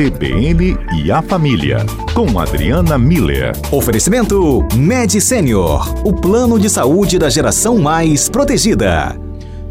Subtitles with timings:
[0.00, 1.80] CBN e a Família,
[2.14, 3.52] com Adriana Miller.
[3.70, 9.14] Oferecimento Med Senior, o plano de saúde da geração mais protegida.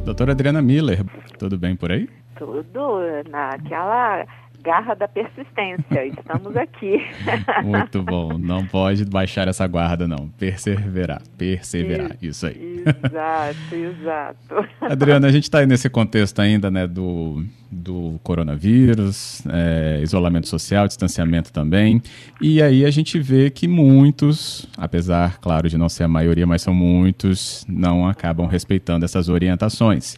[0.06, 1.04] Doutora Adriana Miller,
[1.40, 2.08] tudo bem por aí?
[2.38, 4.24] Tudo naquela
[4.64, 6.06] garra da persistência.
[6.06, 7.06] Estamos aqui.
[7.64, 8.38] Muito bom.
[8.38, 10.30] Não pode baixar essa guarda, não.
[10.38, 11.22] Perseverar.
[11.38, 12.12] Perseverar.
[12.22, 12.84] Isso, Isso aí.
[12.86, 14.70] Exato, exato.
[14.82, 20.88] Adriana, a gente está aí nesse contexto ainda, né, do, do coronavírus, é, isolamento social,
[20.88, 22.02] distanciamento também.
[22.42, 26.62] E aí a gente vê que muitos, apesar, claro, de não ser a maioria, mas
[26.62, 30.18] são muitos, não acabam respeitando essas orientações.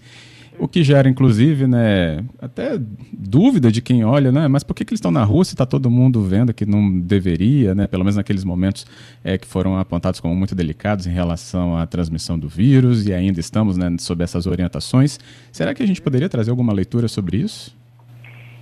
[0.61, 2.77] O que gera, inclusive, né, até
[3.11, 4.47] dúvida de quem olha, né?
[4.47, 6.99] Mas por que, que eles estão na rua se está todo mundo vendo que não
[6.99, 7.87] deveria, né?
[7.87, 8.85] Pelo menos naqueles momentos
[9.23, 13.39] é, que foram apontados como muito delicados em relação à transmissão do vírus e ainda
[13.39, 15.19] estamos né, sob essas orientações.
[15.51, 17.75] Será que a gente poderia trazer alguma leitura sobre isso?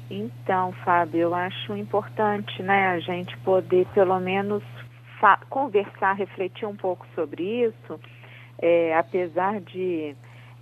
[0.10, 4.64] Então, Fábio, eu acho importante, né, a gente poder pelo menos
[5.50, 8.00] conversar, refletir um pouco sobre isso,
[8.58, 10.16] é, apesar de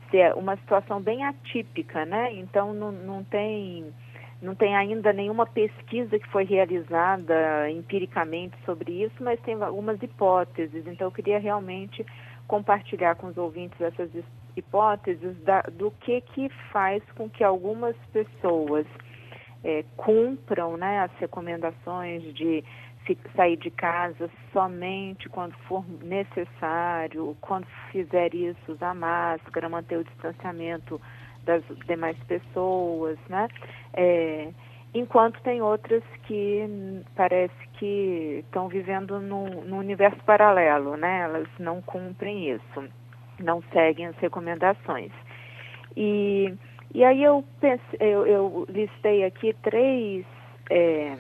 [0.10, 2.34] ser uma situação bem atípica, né?
[2.34, 3.86] Então não, não tem
[4.42, 10.86] não tem ainda nenhuma pesquisa que foi realizada empiricamente sobre isso, mas tem algumas hipóteses.
[10.86, 12.06] Então eu queria realmente
[12.48, 14.10] compartilhar com os ouvintes essas
[14.56, 18.86] hipóteses da, do que que faz com que algumas pessoas
[19.64, 22.64] é, cumpram né, as recomendações de
[23.36, 31.00] sair de casa somente quando for necessário, quando fizer isso, usar máscara, manter o distanciamento
[31.44, 33.48] das demais pessoas, né?
[33.94, 34.50] É,
[34.94, 41.22] enquanto tem outras que parece que estão vivendo num, universo paralelo, né?
[41.22, 42.90] Elas não cumprem isso,
[43.40, 45.12] não seguem as recomendações.
[45.96, 46.54] E,
[46.94, 50.26] e aí eu, pense, eu, eu listei aqui três
[50.70, 51.18] é,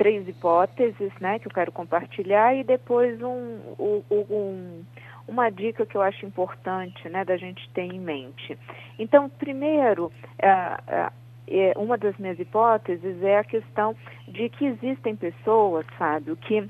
[0.00, 4.84] três hipóteses né, que eu quero compartilhar e depois um, um, um,
[5.28, 8.58] uma dica que eu acho importante né, da gente ter em mente.
[8.98, 11.10] Então, primeiro, é,
[11.46, 13.94] é, uma das minhas hipóteses é a questão
[14.26, 16.66] de que existem pessoas, Fábio, que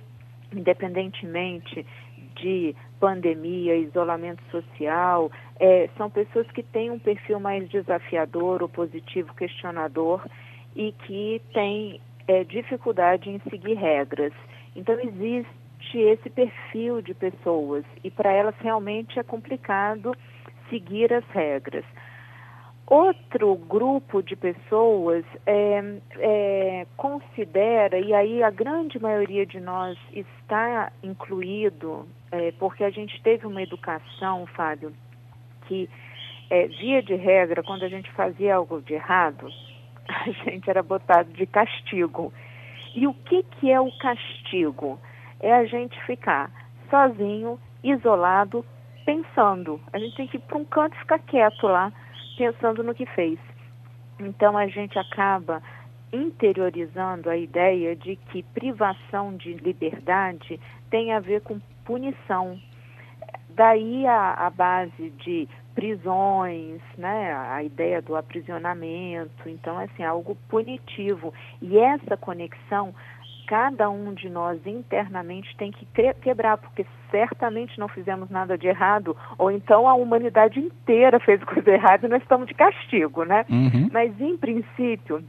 [0.53, 1.87] independentemente
[2.35, 10.27] de pandemia, isolamento social, é, são pessoas que têm um perfil mais desafiador, opositivo, questionador
[10.75, 12.01] e que têm
[12.31, 14.33] é, dificuldade em seguir regras.
[14.77, 20.15] Então, existe esse perfil de pessoas e para elas realmente é complicado
[20.69, 21.85] seguir as regras.
[22.87, 30.93] Outro grupo de pessoas é, é, considera, e aí a grande maioria de nós está
[31.03, 34.93] incluído, é, porque a gente teve uma educação, Fábio,
[35.67, 35.89] que,
[36.49, 39.49] é, via de regra, quando a gente fazia algo de errado,
[40.09, 42.33] a gente era botado de castigo.
[42.95, 44.99] E o que, que é o castigo?
[45.41, 46.51] É a gente ficar
[46.89, 48.65] sozinho, isolado,
[49.05, 49.81] pensando.
[49.93, 51.93] A gente tem que ir para um canto e ficar quieto lá,
[52.37, 53.39] pensando no que fez.
[54.19, 55.63] Então a gente acaba
[56.13, 62.61] interiorizando a ideia de que privação de liberdade tem a ver com punição.
[63.51, 70.37] Daí a, a base de prisões, né, a ideia do aprisionamento, então é assim, algo
[70.49, 71.33] punitivo.
[71.63, 72.95] E essa conexão
[73.51, 75.85] cada um de nós internamente tem que
[76.23, 81.69] quebrar, porque certamente não fizemos nada de errado, ou então a humanidade inteira fez coisa
[81.69, 83.45] errada e nós estamos de castigo, né?
[83.51, 83.91] Uhum.
[83.93, 85.25] Mas em princípio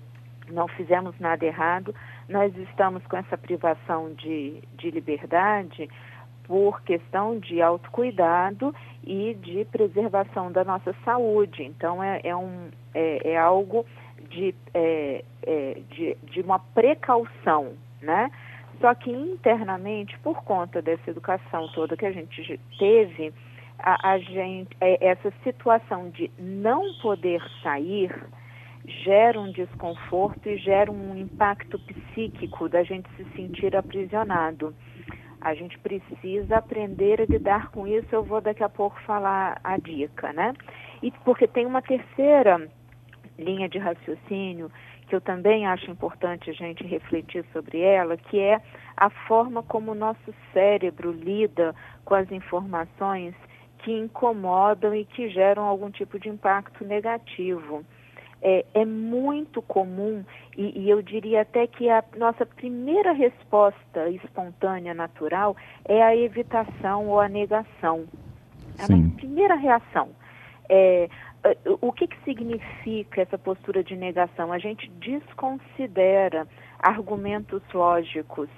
[0.52, 1.96] não fizemos nada errado,
[2.30, 5.90] nós estamos com essa privação de, de liberdade
[6.52, 8.76] por questão de autocuidado
[9.06, 11.64] e de preservação da nossa saúde.
[11.64, 13.86] Então, é, é um, é, é algo
[14.30, 18.30] de, é, é, de, de uma precaução, né?
[18.82, 23.34] Só que internamente, por conta dessa educação toda que a gente teve,
[23.80, 28.14] a, a gente, é, essa situação de não poder sair
[29.06, 34.76] gera um desconforto e gera um impacto psíquico da gente se sentir aprisionado.
[35.42, 38.08] A gente precisa aprender a lidar com isso.
[38.12, 40.54] Eu vou daqui a pouco falar a dica, né?
[41.02, 42.70] E porque tem uma terceira
[43.40, 44.72] linha de raciocínio
[45.08, 48.62] que eu também acho importante a gente refletir sobre ela, que é
[48.96, 53.36] a forma como o nosso cérebro lida com as informações
[53.80, 57.84] que incomodam e que geram algum tipo de impacto negativo
[58.42, 60.24] é, é muito comum
[60.58, 65.56] e, e, eu diria até que a nossa primeira resposta espontânea, natural,
[65.86, 68.06] é a evitação ou a negação.
[68.78, 70.10] É a nossa primeira reação.
[70.70, 71.10] É,
[71.82, 74.52] o que, que significa essa postura de negação?
[74.52, 76.48] A gente desconsidera
[76.80, 78.50] argumentos lógicos,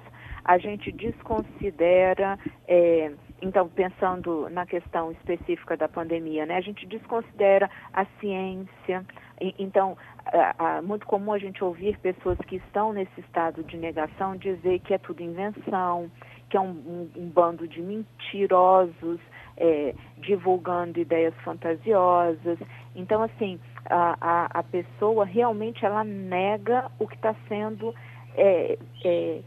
[0.44, 2.38] a gente desconsidera,
[2.68, 9.06] é, então, pensando na questão específica da pandemia, né, a gente desconsidera a ciência.
[9.44, 9.98] E, então,
[10.32, 14.94] é, muito comum a gente ouvir pessoas que estão nesse estado de negação dizer que
[14.94, 16.10] é tudo invenção,
[16.50, 19.20] que é um, um, um bando de mentirosos,
[19.58, 22.58] é, divulgando ideias fantasiosas.
[22.96, 23.60] Então, assim,
[23.90, 27.94] a, a, a pessoa realmente ela nega o que está sendo
[28.36, 29.42] é, é,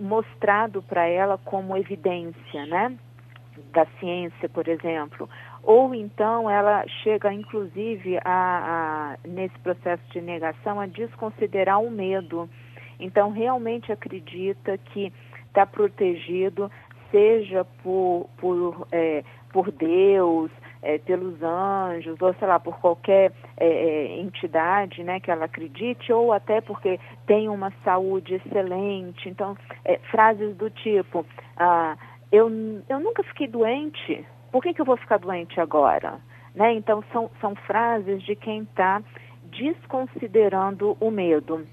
[0.00, 2.98] mostrado para ela como evidência, né?
[3.72, 5.28] Da ciência, por exemplo.
[5.62, 12.48] Ou então ela chega, inclusive, a, a, nesse processo de negação, a desconsiderar o medo.
[12.98, 15.12] Então, realmente acredita que
[15.46, 16.70] está protegido,
[17.10, 20.50] seja por, por, é, por Deus,
[20.82, 26.12] é, pelos anjos, ou sei lá, por qualquer é, é, entidade né, que ela acredite,
[26.12, 29.28] ou até porque tem uma saúde excelente.
[29.28, 31.26] Então, é, frases do tipo,
[31.56, 31.96] ah,
[32.30, 32.50] eu,
[32.88, 36.18] eu nunca fiquei doente, por que, que eu vou ficar doente agora?
[36.54, 36.74] Né?
[36.74, 39.02] Então, são, são frases de quem está
[39.44, 41.66] desconsiderando o medo,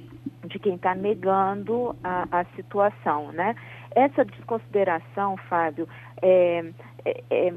[0.46, 3.56] de quem está negando a, a situação, né?
[3.96, 5.88] Essa desconsideração, Fábio,
[6.22, 6.66] é,
[7.06, 7.54] é, é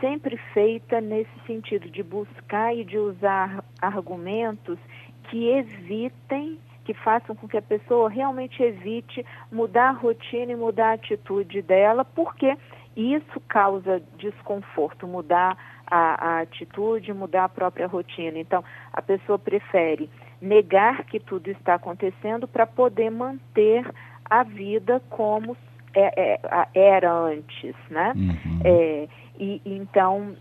[0.00, 4.78] sempre feita nesse sentido de buscar e de usar argumentos
[5.24, 10.90] que evitem, que façam com que a pessoa realmente evite mudar a rotina e mudar
[10.90, 12.56] a atitude dela, porque
[12.96, 15.56] isso causa desconforto, mudar
[15.86, 18.38] a, a atitude, mudar a própria rotina.
[18.38, 20.08] Então, a pessoa prefere
[20.40, 23.86] negar que tudo está acontecendo para poder manter
[24.28, 25.56] a vida como
[25.94, 28.12] é, é, era antes, né?
[28.16, 28.60] Uhum.
[28.64, 29.08] É,
[29.38, 30.36] e então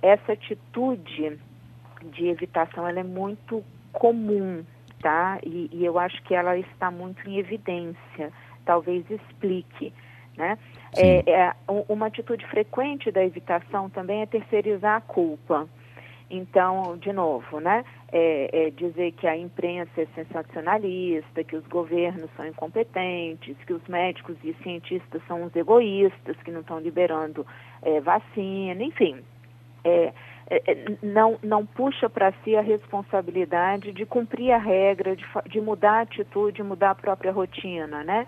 [0.00, 1.38] essa atitude
[2.12, 4.64] de evitação ela é muito comum,
[5.00, 5.38] tá?
[5.44, 8.32] E, e, eu acho que ela está muito em evidência.
[8.64, 9.92] Talvez explique,
[10.38, 10.56] né?
[10.96, 11.52] É, é,
[11.88, 15.68] uma atitude frequente da evitação também é terceirizar a culpa.
[16.30, 17.84] Então, de novo, né?
[18.12, 23.86] É, é dizer que a imprensa é sensacionalista, que os governos são incompetentes, que os
[23.88, 27.46] médicos e cientistas são uns egoístas que não estão liberando
[27.82, 29.22] é, vacina, enfim.
[29.84, 30.12] É,
[30.50, 35.98] é, não, não puxa para si a responsabilidade de cumprir a regra, de, de mudar
[35.98, 38.26] a atitude, mudar a própria rotina, né?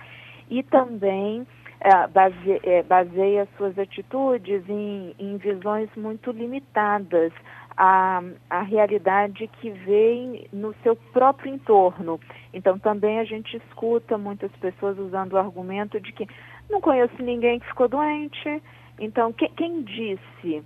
[0.51, 1.47] E também
[1.81, 7.33] é, base, é, baseia suas atitudes em, em visões muito limitadas
[7.77, 12.21] à, à realidade que vem no seu próprio entorno.
[12.53, 16.27] Então, também a gente escuta muitas pessoas usando o argumento de que
[16.69, 18.63] não conheço ninguém que ficou doente,
[19.01, 20.63] então, que, quem disse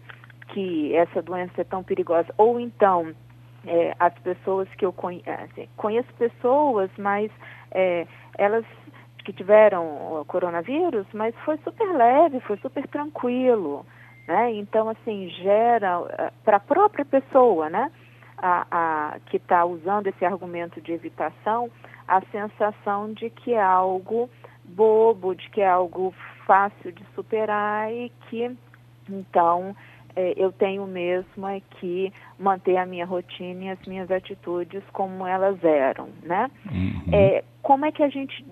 [0.49, 2.35] que essa doença é tão perigosa?
[2.37, 3.15] Ou então,
[3.65, 7.31] é, as pessoas que eu conheço, assim, conheço pessoas, mas
[7.71, 8.07] é,
[8.37, 8.65] elas
[9.25, 13.85] que tiveram o coronavírus, mas foi super leve, foi super tranquilo,
[14.29, 14.53] né?
[14.53, 17.91] Então, assim, gera eh, para a própria pessoa, né?
[18.37, 21.71] A, a que está usando esse argumento de evitação,
[22.07, 24.29] a sensação de que é algo
[24.65, 26.15] bobo, de que é algo
[26.47, 28.55] fácil de superar e que,
[29.09, 29.75] então,
[30.17, 35.27] é, eu tenho mesmo é que manter a minha rotina e as minhas atitudes como
[35.27, 36.51] elas eram, né?
[36.71, 37.03] Uhum.
[37.13, 38.45] É, como é que a gente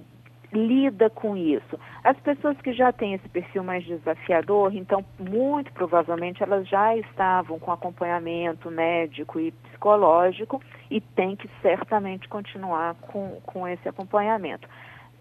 [0.52, 1.78] lida com isso?
[2.04, 7.58] As pessoas que já têm esse perfil mais desafiador, então, muito provavelmente elas já estavam
[7.58, 14.68] com acompanhamento médico e psicológico e tem que certamente continuar com, com esse acompanhamento.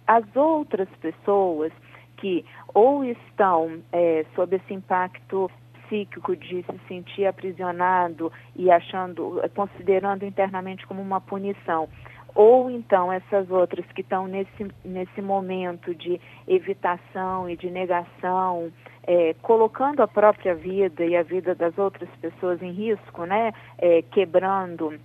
[0.05, 1.71] As outras pessoas
[2.17, 5.49] que ou estão é, sob esse impacto
[5.91, 11.89] psíquico de se sentir aprisionado e achando, considerando internamente como uma punição,
[12.35, 18.71] ou então essas outras que estão nesse, nesse momento de evitação e de negação,
[19.03, 24.01] é, colocando a própria vida e a vida das outras pessoas em risco, né, é,
[24.01, 24.99] quebrando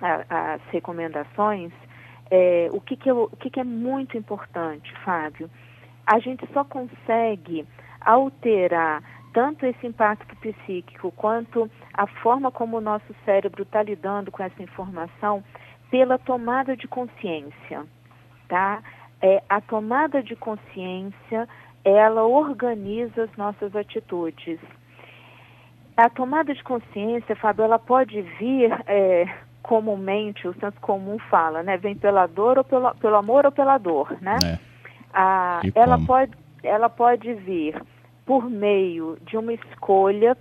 [0.00, 1.72] a, as recomendações,
[2.30, 5.50] é, o, que, que, eu, o que, que é muito importante, Fábio?
[6.06, 7.66] A gente só consegue
[8.00, 14.42] alterar tanto esse impacto psíquico quanto a forma como o nosso cérebro está lidando com
[14.42, 15.42] essa informação
[15.90, 17.84] pela tomada de consciência,
[18.48, 18.82] tá?
[19.20, 21.48] É, a tomada de consciência,
[21.84, 24.60] ela organiza as nossas atitudes.
[25.96, 29.26] A tomada de consciência, Fábio, ela pode vir é,
[29.62, 31.76] comumente, o senso comum fala, né?
[31.76, 34.36] Vem pela dor ou pelo, pelo amor ou pela dor, né?
[34.44, 34.58] É.
[35.12, 37.82] Ah, ela, pode, ela pode vir
[38.24, 40.36] por meio de uma escolha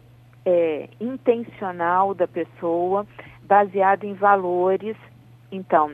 [0.45, 3.05] é, intencional da pessoa,
[3.43, 4.95] baseado em valores.
[5.51, 5.91] Então,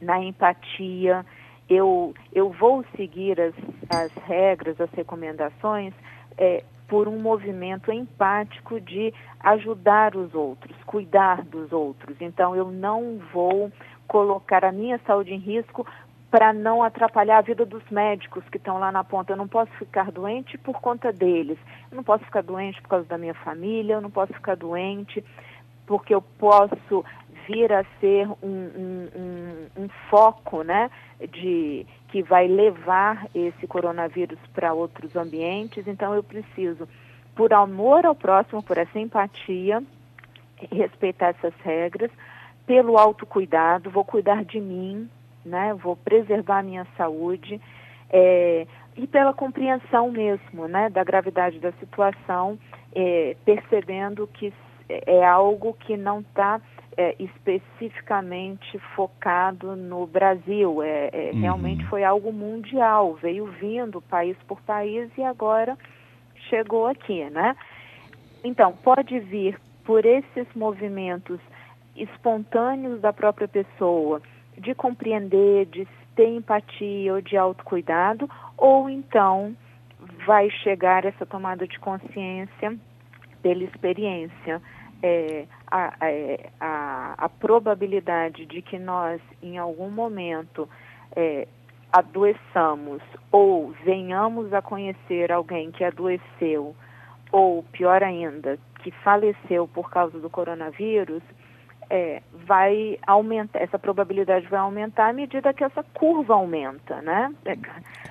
[0.00, 1.24] na empatia,
[1.68, 3.54] eu, eu vou seguir as,
[3.90, 5.92] as regras, as recomendações
[6.38, 12.16] é, por um movimento empático de ajudar os outros, cuidar dos outros.
[12.20, 13.72] Então, eu não vou
[14.06, 15.84] colocar a minha saúde em risco
[16.30, 19.32] para não atrapalhar a vida dos médicos que estão lá na ponta.
[19.32, 21.58] Eu não posso ficar doente por conta deles.
[21.90, 25.24] Eu não posso ficar doente por causa da minha família, eu não posso ficar doente
[25.86, 27.04] porque eu posso
[27.46, 30.90] vir a ser um, um, um, um foco, né,
[31.32, 35.86] de que vai levar esse coronavírus para outros ambientes.
[35.86, 36.88] Então eu preciso,
[37.34, 39.82] por amor ao próximo, por essa empatia,
[40.72, 42.10] respeitar essas regras,
[42.66, 45.08] pelo autocuidado, vou cuidar de mim,
[45.44, 45.72] né?
[45.74, 47.60] Vou preservar a minha saúde
[48.10, 52.58] é, e pela compreensão mesmo, né, da gravidade da situação,
[52.94, 54.52] é, percebendo que
[54.88, 56.60] é algo que não está
[56.96, 60.82] é, especificamente focado no Brasil.
[60.82, 61.40] É, é uhum.
[61.40, 65.76] Realmente foi algo mundial, veio vindo país por país e agora
[66.48, 67.56] chegou aqui, né?
[68.44, 71.40] Então, pode vir por esses movimentos
[71.96, 74.20] espontâneos da própria pessoa,
[74.56, 79.56] de compreender, de ter empatia ou de autocuidado, ou então
[80.26, 82.76] vai chegar essa tomada de consciência
[83.42, 84.60] pela experiência
[85.02, 90.68] é, a, é, a, a, probabilidade de que nós, em algum momento,
[91.14, 91.46] é,
[91.92, 96.74] adoeçamos ou venhamos a conhecer alguém que adoeceu,
[97.30, 101.22] ou pior ainda, que faleceu por causa do coronavírus,
[101.88, 107.32] é, vai aumentar, essa probabilidade vai aumentar à medida que essa curva aumenta, né?
[107.44, 107.56] É,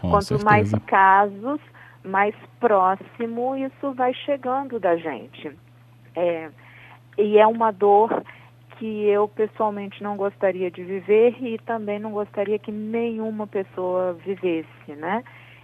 [0.02, 0.46] quanto certeza.
[0.46, 1.60] mais casos,
[2.06, 5.52] mais próximo isso vai chegando da gente.
[6.16, 6.50] É,
[7.18, 8.24] e é uma dor
[8.78, 14.92] que eu pessoalmente não gostaria de viver e também não gostaria que nenhuma pessoa vivesse,
[14.98, 15.24] né?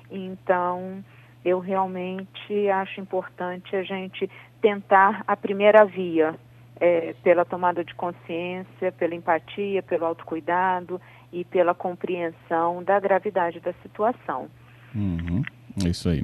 [0.10, 1.04] Então,
[1.44, 4.30] eu realmente acho importante a gente
[4.62, 6.36] tentar a primeira via,
[6.80, 11.00] é, pela tomada de consciência, pela empatia, pelo autocuidado
[11.32, 14.50] e pela compreensão da gravidade da situação.
[14.96, 15.44] Uhum,
[15.86, 16.24] isso aí.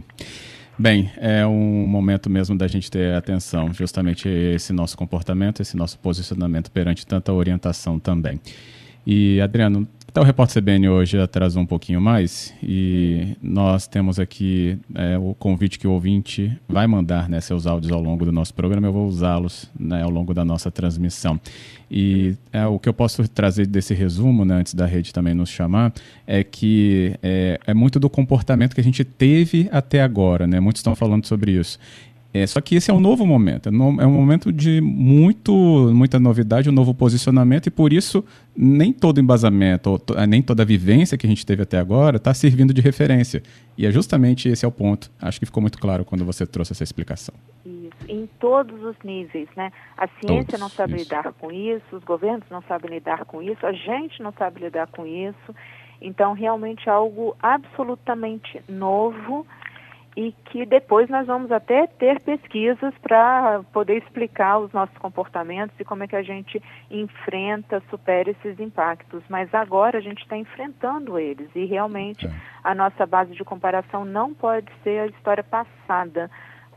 [0.80, 5.98] Bem, é um momento mesmo da gente ter atenção, justamente esse nosso comportamento, esse nosso
[5.98, 8.40] posicionamento perante tanta orientação também.
[9.06, 9.88] E, Adriano,
[10.18, 15.36] até o Repórter CBN hoje atrasou um pouquinho mais e nós temos aqui é, o
[15.36, 18.88] convite que o ouvinte vai mandar né, seus áudios ao longo do nosso programa.
[18.88, 21.40] Eu vou usá-los né, ao longo da nossa transmissão.
[21.92, 25.50] E é, o que eu posso trazer desse resumo, né, antes da rede também nos
[25.50, 25.94] chamar,
[26.26, 30.48] é que é, é muito do comportamento que a gente teve até agora.
[30.48, 30.60] Né?
[30.60, 31.78] Muitos estão falando sobre isso.
[32.34, 35.52] É, só que esse é um novo momento, é, é um momento de muito,
[35.94, 38.24] muita novidade, um novo posicionamento, e por isso
[38.56, 42.34] nem todo embasamento, to, nem toda a vivência que a gente teve até agora está
[42.34, 43.42] servindo de referência.
[43.78, 45.10] E é justamente esse é o ponto.
[45.22, 47.34] Acho que ficou muito claro quando você trouxe essa explicação.
[47.66, 49.72] Isso, em todos os níveis, né?
[49.98, 51.04] A ciência todos, não sabe isso.
[51.04, 54.88] lidar com isso, os governos não sabem lidar com isso, a gente não sabe lidar
[54.88, 55.56] com isso.
[56.02, 59.46] Então, realmente é algo absolutamente novo
[60.18, 65.86] e que depois nós vamos até ter pesquisas para poder explicar os nossos comportamentos e
[65.86, 66.60] como é que a gente
[66.90, 69.22] enfrenta, supera esses impactos.
[69.30, 72.32] Mas agora a gente está enfrentando eles e realmente é.
[72.64, 76.32] a nossa base de comparação não pode ser a história passada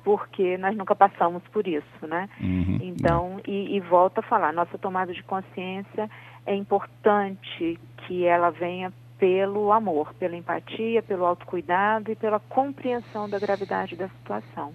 [0.05, 2.29] porque nós nunca passamos por isso, né?
[2.41, 3.51] Uhum, então, é.
[3.51, 6.11] e, e volto a falar, nossa tomada de consciência
[6.45, 13.39] é importante que ela venha pelo amor, pela empatia, pelo autocuidado e pela compreensão da
[13.39, 14.73] gravidade da situação.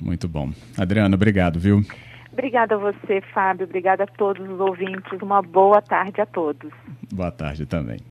[0.00, 0.50] Muito bom.
[0.78, 1.82] Adriana, obrigado, viu?
[2.32, 3.64] Obrigada a você, Fábio.
[3.64, 5.20] Obrigada a todos os ouvintes.
[5.20, 6.72] Uma boa tarde a todos.
[7.12, 7.98] Boa tarde também.